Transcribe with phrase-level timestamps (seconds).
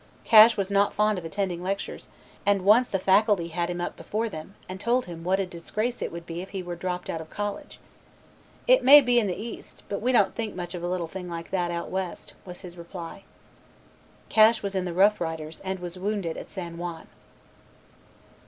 [0.23, 2.07] Cash was not fond of attending lectures,
[2.43, 6.01] and once the faculty had him up before them and told him what a disgrace
[6.01, 7.79] it would be if he were dropped out of College.
[8.65, 11.29] "It may be in the East, but we don't think much of a little thing
[11.29, 13.25] like that out West," was his reply.
[14.27, 17.05] Cash was in the Rough Riders and was wounded at San Juan.